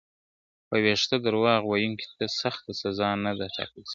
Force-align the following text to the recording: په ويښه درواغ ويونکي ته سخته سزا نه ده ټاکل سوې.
په 0.67 0.75
ويښه 0.83 1.17
درواغ 1.25 1.61
ويونکي 1.67 2.07
ته 2.17 2.25
سخته 2.41 2.71
سزا 2.81 3.09
نه 3.23 3.31
ده 3.39 3.45
ټاکل 3.55 3.81
سوې. 3.85 3.89